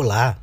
Olá, 0.00 0.38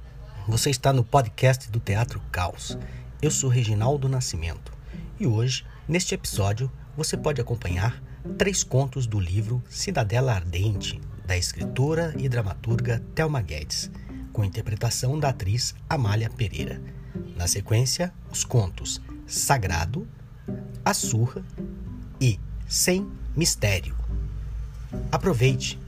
você 0.46 0.70
está 0.70 0.92
no 0.92 1.02
podcast 1.02 1.72
do 1.72 1.80
Teatro 1.80 2.22
Caos. 2.30 2.78
Eu 3.22 3.32
sou 3.32 3.50
Reginaldo 3.50 4.10
Nascimento 4.10 4.70
e 5.18 5.26
hoje, 5.26 5.66
neste 5.88 6.14
episódio, 6.14 6.70
você 6.98 7.16
pode 7.16 7.40
acompanhar 7.40 8.04
três 8.38 8.66
contos 8.66 9.08
do 9.08 9.18
livro 9.18 9.64
Cidadela 9.70 10.34
Ardente, 10.34 11.00
da 11.26 11.38
escritora 11.38 12.14
e 12.18 12.28
dramaturga 12.28 13.02
Thelma 13.16 13.42
Guedes, 13.42 13.90
com 14.34 14.44
interpretação 14.44 15.18
da 15.18 15.30
atriz 15.30 15.74
Amália 15.90 16.30
Pereira. 16.30 16.82
Na 17.38 17.48
sequência, 17.48 18.14
os 18.30 18.44
contos 18.44 19.00
Sagrado, 19.26 20.06
A 20.84 20.94
Surra 20.94 21.42
e 22.20 22.38
Sem 22.68 23.10
Mistério. 23.34 23.96
Aproveite! 25.10 25.85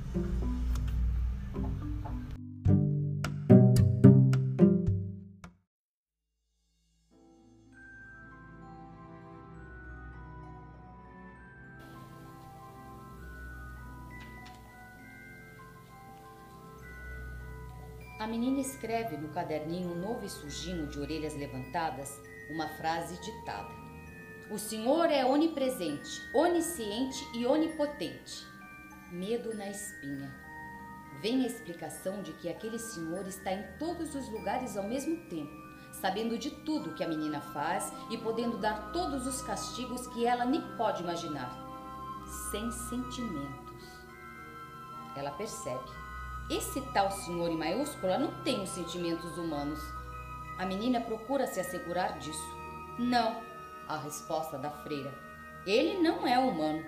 A 18.20 18.26
menina 18.26 18.59
escreve 18.59 19.16
no 19.16 19.30
caderninho 19.30 19.94
novo 19.94 20.25
e 20.25 20.30
sujinho 20.30 20.88
de 20.88 20.99
orelhas 20.99 21.35
levantadas 21.35 22.20
uma 22.49 22.67
frase 22.70 23.20
ditada. 23.21 23.70
O 24.49 24.58
Senhor 24.58 25.12
é 25.12 25.23
onipresente, 25.23 26.27
onisciente 26.34 27.23
e 27.35 27.45
onipotente. 27.45 28.44
Medo 29.11 29.55
na 29.55 29.70
espinha. 29.70 30.34
Vem 31.22 31.44
a 31.44 31.47
explicação 31.47 32.23
de 32.23 32.33
que 32.33 32.50
aquele 32.50 32.80
Senhor 32.80 33.28
está 33.28 33.52
em 33.53 33.64
todos 33.78 34.16
os 34.16 34.28
lugares 34.30 34.75
ao 34.75 34.88
mesmo 34.88 35.16
tempo, 35.30 35.53
sabendo 36.02 36.39
de 36.39 36.50
tudo 36.66 36.95
que 36.95 37.03
a 37.03 37.08
menina 37.08 37.39
faz 37.39 37.94
e 38.09 38.17
podendo 38.17 38.58
dar 38.58 38.91
todos 38.94 39.28
os 39.28 39.44
castigos 39.44 40.08
que 40.08 40.25
ela 40.25 40.44
nem 40.44 40.61
pode 40.75 41.03
imaginar. 41.03 41.56
Sem 42.50 42.72
sentimentos. 42.72 43.86
Ela 45.16 45.31
percebe 45.31 46.06
esse 46.50 46.81
tal 46.94 47.12
senhor 47.12 47.50
em 47.50 47.58
maiúscula 47.58 48.17
não 48.17 48.42
tem 48.42 48.64
os 48.64 48.70
sentimentos 48.70 49.38
humanos. 49.38 49.80
A 50.58 50.66
menina 50.66 51.02
procura 51.02 51.45
se 51.45 51.59
assegurar 51.59 52.17
disso. 52.20 52.58
Não, 52.98 53.42
a 53.88 53.98
resposta 53.98 54.58
da 54.58 54.72
freira. 54.72 55.14
Ele 55.66 56.02
não 56.02 56.25
é 56.25 56.40
humano. 56.40 56.86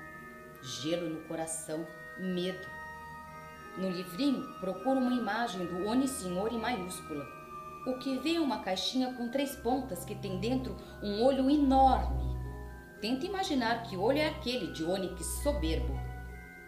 Gelo 0.62 1.10
no 1.10 1.22
coração, 1.28 1.86
medo. 2.18 2.66
No 3.78 3.90
livrinho, 3.90 4.48
procura 4.60 5.00
uma 5.00 5.14
imagem 5.14 5.66
do 5.66 5.86
Oni 5.86 6.08
Senhor 6.08 6.54
em 6.54 6.58
maiúscula. 6.58 7.26
O 7.86 7.98
que 7.98 8.18
vê 8.20 8.36
é 8.36 8.40
uma 8.42 8.60
caixinha 8.60 9.14
com 9.14 9.30
três 9.30 9.56
pontas 9.58 10.06
que 10.06 10.16
tem 10.16 10.40
dentro 10.40 10.76
um 11.04 11.22
olho 11.22 11.50
enorme. 11.50 12.30
Tenta 13.02 13.26
imaginar 13.26 13.84
que 13.84 13.98
olho 13.98 14.20
é 14.20 14.28
aquele 14.28 14.72
de 14.72 14.84
ônix 14.84 15.26
soberbo. 15.44 15.98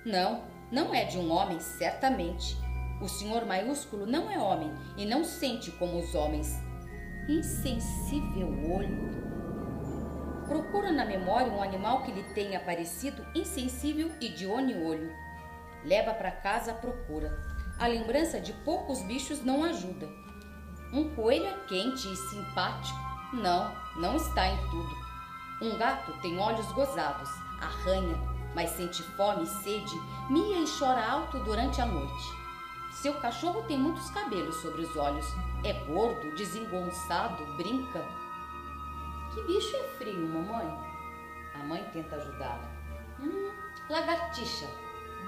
Não, 0.06 0.44
não 0.72 0.94
é 0.94 1.06
de 1.06 1.17
um 1.17 1.31
homem, 1.31 1.59
certamente. 1.59 2.58
O 3.02 3.09
Senhor 3.09 3.45
maiúsculo 3.45 4.05
não 4.05 4.30
é 4.30 4.38
homem 4.38 4.71
e 4.95 5.05
não 5.05 5.23
sente 5.23 5.71
como 5.71 5.99
os 5.99 6.13
homens. 6.13 6.55
Insensível 7.27 8.47
olho. 8.71 9.09
Procura 10.47 10.91
na 10.91 11.03
memória 11.03 11.52
um 11.52 11.63
animal 11.63 12.03
que 12.03 12.11
lhe 12.11 12.22
tenha 12.35 12.59
parecido 12.59 13.25
insensível 13.33 14.11
e 14.22 14.29
de 14.29 14.45
olho. 14.45 15.11
Leva 15.83 16.13
para 16.13 16.29
casa 16.29 16.72
a 16.72 16.75
procura. 16.75 17.41
A 17.79 17.88
lembrança 17.88 18.39
de 18.39 18.53
poucos 18.53 19.02
bichos 19.03 19.44
não 19.44 19.63
ajuda. 19.63 20.07
Um 20.94 21.16
coelho 21.16 21.47
é 21.47 21.57
quente 21.68 22.07
e 22.07 22.16
simpático. 22.16 23.00
Não, 23.33 23.73
não 23.95 24.16
está 24.16 24.47
em 24.47 24.57
tudo. 24.69 24.95
Um 25.62 25.78
gato 25.78 26.13
tem 26.22 26.38
olhos 26.38 26.72
gozados, 26.73 27.29
arranha, 27.59 28.16
mas 28.53 28.72
sente 28.72 29.01
fome 29.01 29.44
e 29.44 29.47
sede, 29.47 29.95
mia 30.29 30.59
e 30.59 30.66
chora 30.78 31.03
alto 31.03 31.39
durante 31.39 31.81
a 31.81 31.85
noite. 31.85 32.41
Seu 32.91 33.13
cachorro 33.16 33.63
tem 33.63 33.79
muitos 33.79 34.09
cabelos 34.12 34.56
sobre 34.57 34.81
os 34.81 34.96
olhos. 34.96 35.25
É 35.63 35.74
gordo, 35.85 36.35
desengonçado, 36.35 37.44
brinca. 37.56 38.03
Que 39.34 39.41
bicho 39.44 39.75
é 39.75 39.84
frio, 39.97 40.28
mamãe? 40.28 40.78
A 41.56 41.63
mãe 41.63 41.84
tenta 41.94 42.18
ajudá-la. 42.18 42.69
Hum, 43.19 43.50
lagartixa. 43.90 44.68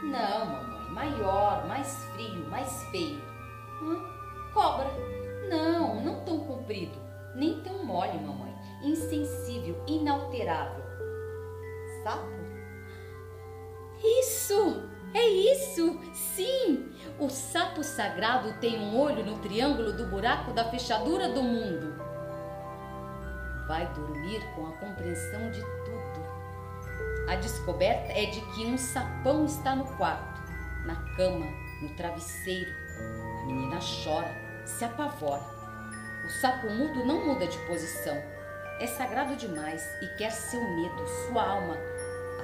Não, 0.02 0.46
mamãe. 0.46 0.92
Maior, 0.92 1.66
mais 1.68 2.06
frio, 2.14 2.46
mais 2.50 2.84
feio. 2.92 3.22
Hum, 3.82 4.06
cobra. 4.54 4.92
Não, 5.50 6.04
não 6.04 6.24
tão 6.26 6.46
comprido, 6.46 7.00
nem 7.36 7.62
tão 7.62 7.84
mole, 7.86 8.20
mamãe. 8.20 8.54
Insensível, 8.84 9.82
inalterável. 9.88 10.84
Sapo? 12.04 12.28
Isso! 14.04 14.93
É 15.14 15.28
isso! 15.28 16.00
Sim! 16.14 16.92
O 17.20 17.30
sapo 17.30 17.84
sagrado 17.84 18.54
tem 18.60 18.80
um 18.80 18.98
olho 18.98 19.24
no 19.24 19.38
triângulo 19.40 19.94
do 19.94 20.08
buraco 20.08 20.52
da 20.52 20.66
fechadura 20.66 21.30
do 21.30 21.44
mundo. 21.44 21.94
Vai 23.68 23.86
dormir 23.94 24.42
com 24.56 24.66
a 24.66 24.72
compreensão 24.78 25.52
de 25.52 25.62
tudo. 25.62 26.24
A 27.30 27.36
descoberta 27.36 28.12
é 28.12 28.26
de 28.26 28.42
que 28.54 28.66
um 28.66 28.78
sapão 28.78 29.46
está 29.46 29.76
no 29.76 29.86
quarto, 29.96 30.42
na 30.86 30.96
cama, 31.16 31.46
no 31.82 31.90
travesseiro. 31.96 32.72
A 33.42 33.46
menina 33.46 33.80
chora, 34.04 34.36
se 34.66 34.84
apavora. 34.84 35.44
O 36.26 36.30
sapo 36.42 36.70
mudo 36.70 37.06
não 37.06 37.26
muda 37.28 37.46
de 37.46 37.58
posição. 37.68 38.16
É 38.80 38.88
sagrado 38.88 39.36
demais 39.36 39.84
e 40.02 40.08
quer 40.18 40.32
seu 40.32 40.60
medo, 40.60 41.08
sua 41.28 41.44
alma, 41.44 41.78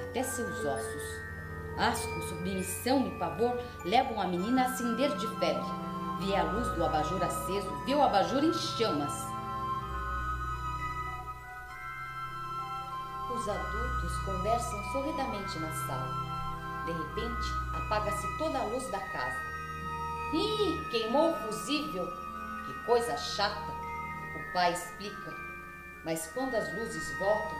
até 0.02 0.22
seus 0.22 0.64
ossos. 0.64 1.29
Asco, 1.76 2.22
submissão 2.22 3.06
e 3.06 3.10
pavor 3.18 3.58
levam 3.84 4.20
a 4.20 4.26
menina 4.26 4.62
a 4.62 4.66
acender 4.66 5.16
de 5.16 5.26
febre. 5.38 5.64
Vê 6.20 6.36
a 6.36 6.42
luz 6.42 6.68
do 6.74 6.84
abajur 6.84 7.22
aceso, 7.22 7.70
vê 7.86 7.94
o 7.94 8.02
abajur 8.02 8.44
em 8.44 8.52
chamas. 8.52 9.12
Os 13.32 13.48
adultos 13.48 14.16
conversam 14.26 14.82
sorridamente 14.92 15.58
na 15.60 15.72
sala. 15.86 16.84
De 16.84 16.92
repente, 16.92 17.48
apaga-se 17.74 18.38
toda 18.38 18.58
a 18.58 18.64
luz 18.64 18.90
da 18.90 18.98
casa. 18.98 19.40
Ih, 20.34 20.84
queimou 20.90 21.32
o 21.32 21.36
fusível! 21.46 22.06
Que 22.66 22.74
coisa 22.84 23.16
chata! 23.16 23.72
O 24.36 24.52
pai 24.52 24.72
explica. 24.72 25.34
Mas 26.04 26.26
quando 26.34 26.54
as 26.54 26.74
luzes 26.74 27.18
voltam, 27.18 27.58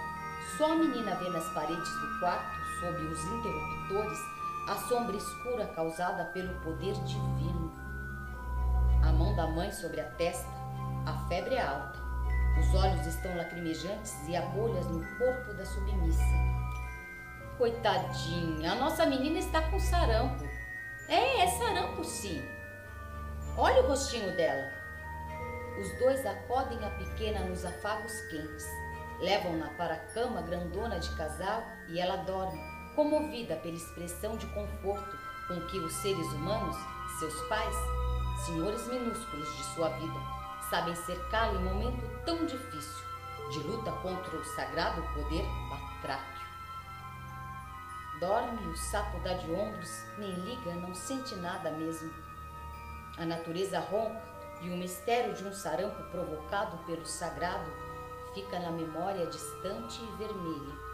só 0.57 0.73
a 0.73 0.77
menina 0.77 1.15
vê 1.17 1.29
nas 1.31 1.49
paredes 1.51 1.91
do 2.01 2.19
quarto 2.19 2.60
sob 2.81 2.97
os 3.05 3.25
interruptores 3.25 4.19
a 4.71 4.77
sombra 4.77 5.17
escura 5.17 5.67
causada 5.67 6.27
pelo 6.27 6.55
poder 6.61 6.95
divino. 7.05 7.73
A 9.03 9.13
mão 9.13 9.35
da 9.35 9.47
mãe 9.47 9.73
sobre 9.73 10.01
a 10.01 10.05
testa, 10.13 10.49
a 11.07 11.29
febre 11.29 11.57
é 11.57 11.61
alta. 11.61 11.99
Os 12.59 12.75
olhos 12.75 13.07
estão 13.07 13.37
lacrimejantes 13.37 14.15
e 14.29 14.37
há 14.37 14.43
bolhas 14.43 14.87
no 14.87 15.05
corpo 15.19 15.55
da 15.55 15.65
submissa. 15.65 16.23
Coitadinha, 17.59 18.73
a 18.73 18.75
nossa 18.77 19.07
menina 19.07 19.39
está 19.39 19.63
com 19.71 19.81
sarampo. 19.81 20.45
É, 21.09 21.41
é 21.41 21.47
sarampo 21.49 22.05
sim. 22.05 22.41
Olha 23.57 23.83
o 23.83 23.89
rostinho 23.89 24.37
dela. 24.37 24.71
Os 25.81 25.99
dois 25.99 26.25
acodem 26.25 26.79
a 26.85 26.91
pequena 26.91 27.41
nos 27.41 27.65
afagos 27.65 28.13
quentes. 28.31 28.67
Levam-na 29.21 29.69
para 29.71 29.95
a 29.95 29.99
cama 30.15 30.43
grandona 30.43 31.01
de 31.01 31.15
casal 31.17 31.67
e 31.89 31.99
ela 32.01 32.17
dorme, 32.19 32.59
comovida 33.01 33.57
pela 33.57 33.77
expressão 33.77 34.37
de 34.37 34.47
conforto 34.49 35.17
com 35.49 35.59
que 35.69 35.79
os 35.79 35.91
seres 35.95 36.27
humanos, 36.35 36.77
seus 37.19 37.35
pais, 37.49 37.75
senhores 38.45 38.87
minúsculos 38.89 39.57
de 39.57 39.63
sua 39.75 39.89
vida, 39.89 40.21
sabem 40.69 40.95
cercá-la 40.95 41.55
em 41.55 41.65
momento 41.65 42.05
tão 42.27 42.45
difícil 42.45 43.07
de 43.51 43.61
luta 43.61 43.91
contra 44.03 44.37
o 44.37 44.45
sagrado 44.45 45.03
poder 45.15 45.47
batráquio. 45.71 46.47
Dorme, 48.21 48.67
o 48.67 48.77
sapo 48.77 49.19
dá 49.21 49.33
de 49.33 49.51
ombros, 49.51 50.05
nem 50.19 50.33
liga, 50.33 50.75
não 50.75 50.95
sente 50.95 51.35
nada 51.37 51.71
mesmo. 51.71 52.13
A 53.17 53.25
natureza 53.25 53.81
ronca 53.81 54.23
e 54.61 54.69
o 54.69 54.77
mistério 54.77 55.33
de 55.33 55.47
um 55.47 55.53
sarampo 55.55 56.03
provocado 56.11 56.77
pelo 56.85 57.07
sagrado 57.07 57.73
fica 58.35 58.61
na 58.61 58.71
memória 58.71 59.25
distante 59.27 60.03
e 60.03 60.17
vermelha. 60.19 60.90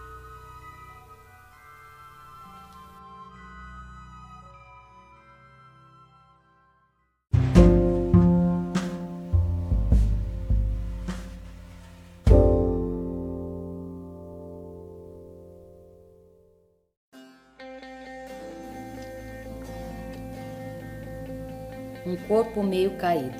Um 22.07 22.15
corpo 22.15 22.63
meio 22.63 22.93
caído. 22.93 23.35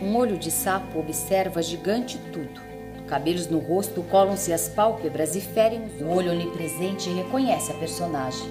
Um 0.00 0.16
olho 0.16 0.38
de 0.38 0.50
sapo 0.50 0.98
observa 0.98 1.60
gigante 1.60 2.16
tudo. 2.32 2.62
Cabelos 3.06 3.46
no 3.48 3.58
rosto 3.58 4.02
colam-se 4.04 4.50
as 4.50 4.66
pálpebras 4.66 5.36
e 5.36 5.42
ferem 5.42 5.82
o 6.00 6.08
olho 6.08 6.32
onipresente 6.32 7.10
reconhece 7.10 7.70
a 7.70 7.74
personagem. 7.74 8.48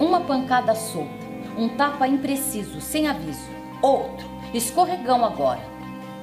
Uma 0.00 0.22
pancada 0.22 0.74
solta, 0.74 1.24
um 1.56 1.68
tapa 1.76 2.08
impreciso, 2.08 2.80
sem 2.80 3.06
aviso. 3.06 3.48
Outro, 3.80 4.28
escorregão 4.52 5.24
agora. 5.24 5.62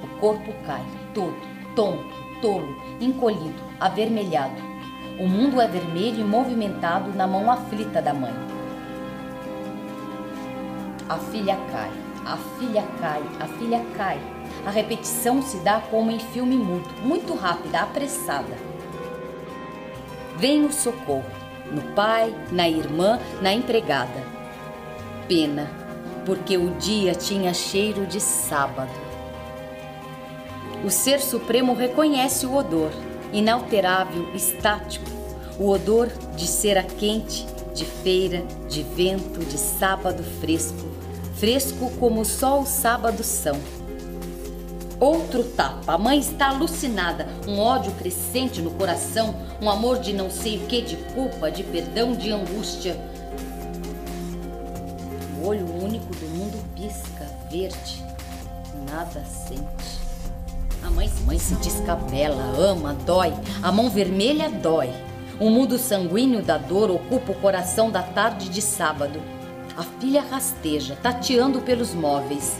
O 0.04 0.20
corpo 0.20 0.52
cai, 0.66 0.84
todo, 1.14 1.40
tonto, 1.74 2.14
tolo, 2.42 2.76
encolhido, 3.00 3.64
avermelhado. 3.80 4.62
O 5.18 5.26
mundo 5.26 5.62
é 5.62 5.68
vermelho 5.70 6.20
e 6.20 6.24
movimentado 6.26 7.14
na 7.14 7.26
mão 7.26 7.50
aflita 7.50 8.02
da 8.02 8.14
mãe. 8.14 8.50
A 11.12 11.18
filha 11.18 11.58
cai, 11.69 11.92
a 12.25 12.38
filha 12.38 12.88
cai, 13.02 13.22
a 13.38 13.46
filha 13.46 13.86
cai. 13.98 14.18
A 14.66 14.72
repetição 14.72 15.42
se 15.42 15.58
dá 15.58 15.81
como 15.92 16.10
em 16.10 16.19
filme 16.19 16.56
mudo, 16.56 16.88
muito 17.04 17.36
rápida, 17.36 17.81
apressada. 17.81 18.58
Vem 20.38 20.63
o 20.63 20.72
socorro, 20.72 21.30
no 21.69 21.81
pai, 21.94 22.34
na 22.50 22.69
irmã, 22.69 23.19
na 23.42 23.52
empregada. 23.52 24.24
Pena, 25.28 25.69
porque 26.25 26.56
o 26.56 26.69
dia 26.75 27.13
tinha 27.13 27.54
cheiro 27.54 28.06
de 28.06 28.22
sábado. 28.22 28.98
O 30.81 30.90
Ser 30.90 31.19
Supremo 31.19 31.74
reconhece 31.74 32.46
o 32.46 32.56
odor, 32.56 32.92
inalterável, 33.34 34.34
estático, 34.34 35.12
o 35.60 35.72
odor 35.72 36.08
de 36.38 36.48
cera 36.48 36.84
quente, 36.84 37.46
de 37.74 37.84
feira, 37.84 38.46
de 38.69 38.81
vento, 38.81 39.42
de 39.42 39.58
sábado 39.58 40.24
fresco, 40.40 41.00
fresco 41.42 41.92
como 42.00 42.24
só 42.24 42.60
os 42.62 42.70
sábados 42.70 43.26
são. 43.26 43.58
Outro 45.00 45.44
tapa, 45.44 45.94
a 45.94 45.98
mãe 45.98 46.20
está 46.20 46.50
alucinada, 46.50 47.28
um 47.48 47.60
ódio 47.60 47.92
crescente 47.94 48.62
no 48.62 48.70
coração, 48.70 49.34
um 49.60 49.68
amor 49.68 49.98
de 49.98 50.14
não 50.14 50.30
sei 50.30 50.58
o 50.58 50.68
que, 50.68 50.84
de 50.84 50.98
culpa, 51.16 51.50
de 51.50 51.64
perdão, 51.64 52.14
de 52.14 52.32
angústia. 52.32 52.96
O 55.42 55.48
olho 55.48 55.66
único 55.84 56.14
do 56.14 56.28
mundo 56.28 56.64
pisca, 56.76 57.28
verde, 57.50 58.06
nada 58.92 59.26
sente. 59.26 60.00
A 60.86 60.92
mãe, 60.92 61.12
mãe 61.26 61.40
se 61.40 61.56
descabela, 61.56 62.54
ama, 62.56 62.96
dói, 63.04 63.34
a 63.64 63.72
mão 63.72 63.90
vermelha 63.90 64.48
dói. 64.48 64.94
O 65.40 65.50
mundo 65.50 65.80
sanguíneo 65.80 66.44
da 66.44 66.60
dor 66.60 66.92
ocupa 66.92 67.32
o 67.32 67.42
coração 67.42 67.90
da 67.90 68.04
tarde 68.04 68.48
de 68.48 68.62
sábado. 68.62 69.41
A 69.78 69.84
filha 69.84 70.22
rasteja, 70.22 70.98
tateando 71.02 71.62
pelos 71.62 71.94
móveis. 71.94 72.60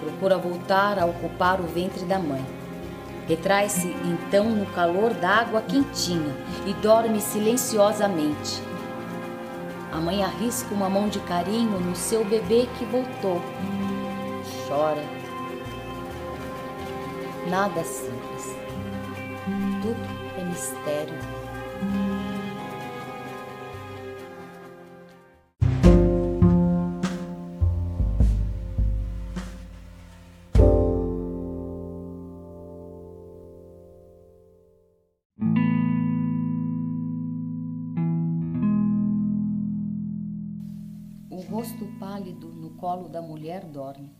Procura 0.00 0.36
voltar 0.36 0.98
a 0.98 1.06
ocupar 1.06 1.60
o 1.60 1.64
ventre 1.64 2.04
da 2.04 2.18
mãe. 2.18 2.44
Retrai-se 3.28 3.88
então 4.04 4.50
no 4.50 4.66
calor 4.66 5.14
da 5.14 5.30
água 5.30 5.62
quentinha 5.62 6.34
e 6.66 6.74
dorme 6.74 7.20
silenciosamente. 7.20 8.60
A 9.92 9.98
mãe 9.98 10.24
arrisca 10.24 10.74
uma 10.74 10.90
mão 10.90 11.08
de 11.08 11.20
carinho 11.20 11.78
no 11.78 11.94
seu 11.94 12.24
bebê 12.24 12.66
que 12.78 12.84
voltou. 12.84 13.40
Chora. 14.66 15.04
Nada 17.48 17.84
simples. 17.84 18.56
Tudo 19.82 19.96
é 20.36 20.44
mistério. 20.44 22.21
Rosto 41.62 41.86
pálido 42.00 42.48
no 42.48 42.70
colo 42.70 43.08
da 43.08 43.22
mulher 43.22 43.64
dorme 43.64 44.10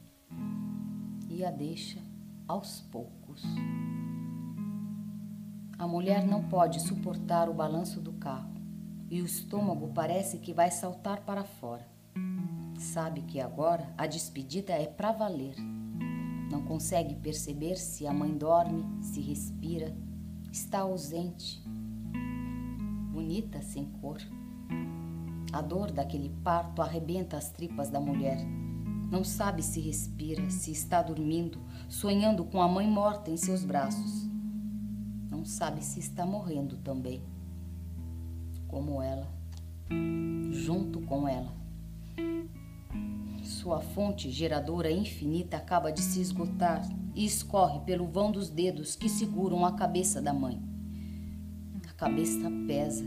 e 1.29 1.44
a 1.44 1.50
deixa 1.50 1.99
aos 2.47 2.83
poucos. 2.83 3.43
A 5.77 5.89
mulher 5.89 6.25
não 6.25 6.44
pode 6.44 6.79
suportar 6.81 7.49
o 7.49 7.53
balanço 7.53 8.00
do 8.00 8.12
carro 8.12 8.55
e 9.11 9.21
o 9.21 9.27
estômago 9.27 9.91
parece 9.93 10.39
que 10.39 10.55
vai 10.55 10.71
saltar 10.71 11.23
para 11.23 11.43
fora. 11.43 11.85
Sabe 12.79 13.23
que 13.23 13.41
agora 13.41 13.93
a 13.99 14.06
despedida 14.06 14.75
é 14.75 14.87
para 14.87 15.11
valer. 15.11 15.56
Não 16.49 16.62
consegue 16.62 17.17
perceber 17.17 17.75
se 17.75 18.06
a 18.06 18.12
mãe 18.12 18.38
dorme, 18.38 19.03
se 19.03 19.21
respira, 19.21 19.93
está 20.53 20.83
ausente. 20.83 21.61
Bonita 23.11 23.61
sem 23.62 23.85
cor. 24.00 24.19
A 25.52 25.60
dor 25.60 25.93
daquele 25.93 26.31
parto 26.43 26.81
arrebenta 26.81 27.37
as 27.37 27.50
tripas 27.50 27.90
da 27.90 28.00
mulher. 28.00 28.38
Não 29.10 29.22
sabe 29.22 29.62
se 29.62 29.81
respira, 29.81 30.49
se 30.49 30.72
está 30.72 31.02
dormindo, 31.02 31.58
sonhando 31.90 32.43
com 32.43 32.62
a 32.62 32.66
mãe 32.66 32.88
morta 32.88 33.31
em 33.31 33.37
seus 33.37 33.62
braços. 33.62 34.26
Não 35.31 35.44
sabe 35.44 35.84
se 35.84 36.00
está 36.00 36.25
morrendo 36.25 36.78
também. 36.78 37.22
Como 38.66 39.02
ela, 39.02 39.28
junto 40.50 41.02
com 41.02 41.28
ela. 41.28 41.52
Sua 43.43 43.82
fonte 43.82 44.31
geradora 44.31 44.90
infinita 44.90 45.58
acaba 45.58 45.93
de 45.93 46.00
se 46.00 46.22
esgotar 46.22 46.82
e 47.14 47.26
escorre 47.26 47.81
pelo 47.81 48.06
vão 48.06 48.32
dos 48.32 48.49
dedos 48.49 48.96
que 48.96 49.10
seguram 49.10 49.66
a 49.66 49.72
cabeça 49.72 50.22
da 50.22 50.32
mãe. 50.32 50.58
A 51.87 51.93
cabeça 51.93 52.50
pesa 52.66 53.04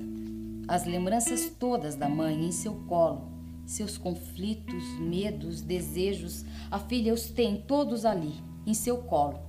as 0.68 0.86
lembranças 0.86 1.50
todas 1.60 1.96
da 1.96 2.10
mãe 2.10 2.46
em 2.46 2.52
seu 2.52 2.74
colo, 2.88 3.32
seus 3.66 3.98
conflitos, 3.98 4.84
medos, 5.00 5.62
desejos, 5.62 6.44
a 6.72 6.80
filha 6.80 7.14
os 7.14 7.30
tem 7.30 7.62
todos 7.62 8.06
ali, 8.06 8.34
em 8.66 8.74
seu 8.74 8.98
colo, 8.98 9.40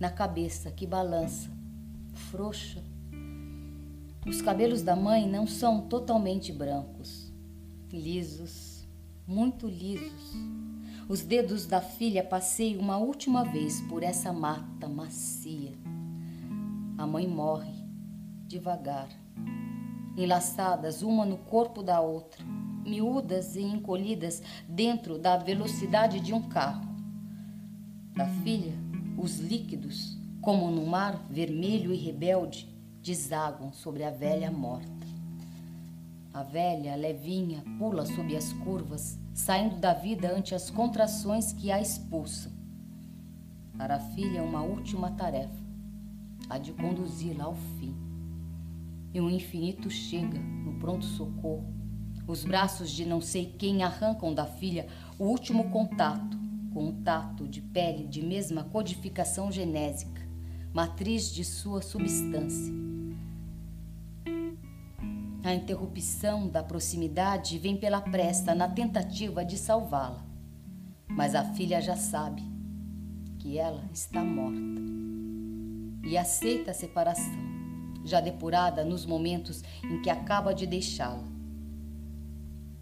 na 0.00 0.10
cabeça 0.10 0.70
que 0.70 0.86
balança, 0.86 1.50
frouxa. 2.30 2.82
Os 4.26 4.40
cabelos 4.40 4.82
da 4.82 4.96
mãe 4.96 5.28
não 5.28 5.46
são 5.46 5.82
totalmente 5.82 6.52
brancos, 6.52 7.32
lisos, 7.92 8.88
muito 9.26 9.68
lisos. 9.68 10.32
Os 11.08 11.20
dedos 11.20 11.66
da 11.66 11.80
filha 11.80 12.24
passeiam 12.24 12.80
uma 12.80 12.96
última 12.96 13.44
vez 13.44 13.80
por 13.82 14.02
essa 14.02 14.32
mata 14.32 14.88
macia. 14.88 15.72
A 16.96 17.06
mãe 17.06 17.28
morre 17.28 17.74
devagar 18.46 19.08
enlaçadas 20.16 21.02
uma 21.02 21.24
no 21.24 21.36
corpo 21.36 21.82
da 21.82 22.00
outra, 22.00 22.44
miúdas 22.84 23.56
e 23.56 23.62
encolhidas 23.62 24.42
dentro 24.68 25.18
da 25.18 25.36
velocidade 25.36 26.20
de 26.20 26.32
um 26.32 26.42
carro. 26.42 26.86
Da 28.14 28.26
filha, 28.26 28.74
os 29.18 29.38
líquidos, 29.38 30.16
como 30.40 30.70
num 30.70 30.86
mar 30.86 31.26
vermelho 31.28 31.92
e 31.92 31.96
rebelde, 31.96 32.68
desaguam 33.02 33.72
sobre 33.72 34.04
a 34.04 34.10
velha 34.10 34.50
morta. 34.50 34.92
A 36.32 36.42
velha, 36.42 36.96
levinha, 36.96 37.62
pula 37.78 38.06
sob 38.06 38.36
as 38.36 38.52
curvas, 38.52 39.18
saindo 39.32 39.76
da 39.76 39.94
vida 39.94 40.32
ante 40.32 40.54
as 40.54 40.70
contrações 40.70 41.52
que 41.52 41.70
a 41.70 41.80
expulsam. 41.80 42.52
Para 43.76 43.96
a 43.96 44.00
filha, 44.00 44.42
uma 44.42 44.62
última 44.62 45.10
tarefa, 45.12 45.64
a 46.48 46.58
de 46.58 46.72
conduzi-la 46.72 47.44
ao 47.44 47.54
fim 47.54 48.03
e 49.14 49.20
o 49.20 49.30
infinito 49.30 49.88
chega 49.88 50.38
no 50.38 50.74
pronto-socorro. 50.80 51.72
Os 52.26 52.44
braços 52.44 52.90
de 52.90 53.06
não 53.06 53.20
sei 53.20 53.46
quem 53.46 53.84
arrancam 53.84 54.34
da 54.34 54.44
filha 54.44 54.88
o 55.18 55.24
último 55.24 55.70
contato 55.70 56.36
com 56.72 56.88
o 56.88 56.92
tato 56.92 57.46
de 57.46 57.60
pele 57.60 58.08
de 58.08 58.20
mesma 58.20 58.64
codificação 58.64 59.52
genésica, 59.52 60.20
matriz 60.72 61.32
de 61.32 61.44
sua 61.44 61.80
substância. 61.80 62.74
A 65.44 65.54
interrupção 65.54 66.48
da 66.48 66.64
proximidade 66.64 67.58
vem 67.58 67.76
pela 67.76 68.00
pressa 68.00 68.54
na 68.54 68.66
tentativa 68.66 69.44
de 69.44 69.56
salvá-la. 69.56 70.24
Mas 71.06 71.34
a 71.34 71.44
filha 71.44 71.80
já 71.80 71.96
sabe 71.96 72.42
que 73.38 73.58
ela 73.58 73.84
está 73.92 74.24
morta 74.24 74.80
e 76.02 76.16
aceita 76.16 76.70
a 76.72 76.74
separação 76.74 77.43
já 78.04 78.20
depurada 78.20 78.84
nos 78.84 79.06
momentos 79.06 79.62
em 79.82 80.00
que 80.02 80.10
acaba 80.10 80.54
de 80.54 80.66
deixá-la. 80.66 81.24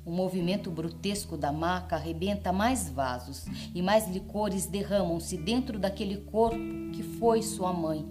O 0.05 0.11
movimento 0.11 0.69
brutesco 0.69 1.37
da 1.37 1.53
maca 1.53 1.95
arrebenta 1.95 2.53
mais 2.53 2.89
vasos 2.89 3.47
e 3.73 3.81
mais 3.81 4.09
licores 4.09 4.67
derramam-se 4.67 5.37
dentro 5.37 5.79
daquele 5.79 6.17
corpo 6.17 6.59
que 6.93 7.05
foi 7.05 7.41
sua 7.41 7.73
mãe. 7.73 8.05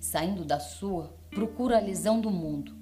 Saindo 0.00 0.44
da 0.44 0.58
sua, 0.58 1.14
procura 1.30 1.78
a 1.78 1.80
lisão 1.80 2.20
do 2.20 2.30
mundo, 2.30 2.74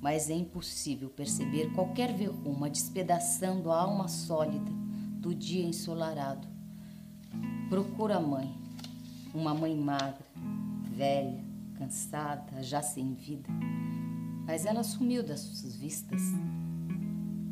mas 0.00 0.30
é 0.30 0.34
impossível 0.34 1.10
perceber 1.10 1.72
qualquer 1.72 2.12
verruma 2.12 2.70
despedaçando 2.70 3.72
a 3.72 3.80
alma 3.80 4.06
sólida 4.06 4.70
do 5.18 5.34
dia 5.34 5.64
ensolarado. 5.64 6.46
Procura 7.68 8.16
a 8.16 8.20
mãe, 8.20 8.54
uma 9.34 9.54
mãe 9.54 9.74
magra, 9.74 10.24
velha, 10.94 11.44
cansada, 11.76 12.62
já 12.62 12.80
sem 12.80 13.14
vida. 13.14 13.48
Mas 14.46 14.64
ela 14.64 14.82
sumiu 14.82 15.22
das 15.22 15.40
suas 15.40 15.74
vistas. 15.74 16.22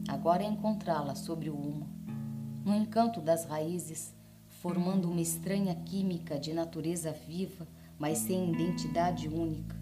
Agora 0.08 0.42
é 0.42 0.46
encontrá-la 0.46 1.14
sobre 1.14 1.50
o 1.50 1.54
humo, 1.54 1.88
no 2.64 2.74
encanto 2.74 3.20
das 3.20 3.44
raízes, 3.44 4.14
formando 4.60 5.10
uma 5.10 5.20
estranha 5.20 5.74
química 5.74 6.38
de 6.38 6.52
natureza 6.52 7.12
viva, 7.12 7.66
mas 7.98 8.18
sem 8.18 8.52
identidade 8.52 9.28
única. 9.28 9.76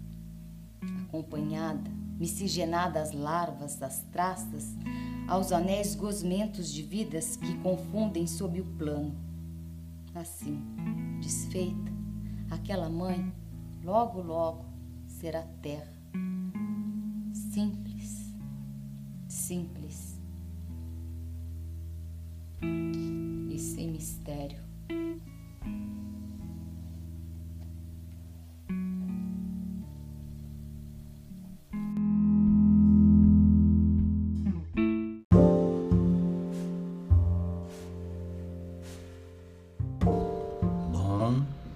Acompanhada, 1.03 1.91
miscigenada 2.17 3.01
às 3.01 3.11
larvas, 3.11 3.81
às 3.81 4.01
traças, 4.11 4.75
aos 5.27 5.51
anéis 5.51 5.93
gosmentos 5.93 6.71
de 6.71 6.81
vidas 6.81 7.35
que 7.35 7.57
confundem 7.59 8.25
sob 8.25 8.59
o 8.59 8.65
plano. 8.65 9.15
Assim, 10.15 10.59
desfeita, 11.21 11.91
aquela 12.49 12.89
mãe, 12.89 13.31
logo, 13.83 14.21
logo, 14.21 14.65
será 15.07 15.43
terra. 15.61 15.91
Simples, 17.33 18.33
simples 19.27 20.19
e 23.49 23.59
sem 23.59 23.91
mistério. 23.91 24.59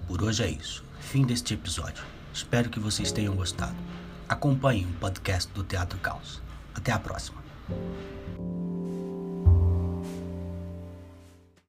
Por 0.08 0.22
hoje 0.22 0.44
é 0.44 0.50
isso. 0.50 0.85
Fim 1.06 1.22
deste 1.22 1.54
episódio. 1.54 2.02
Espero 2.34 2.68
que 2.68 2.80
vocês 2.80 3.12
tenham 3.12 3.36
gostado. 3.36 3.76
Acompanhem 4.28 4.86
o 4.86 4.98
podcast 4.98 5.50
do 5.52 5.62
Teatro 5.62 6.00
Caos. 6.00 6.42
Até 6.74 6.90
a 6.90 6.98
próxima. 6.98 7.40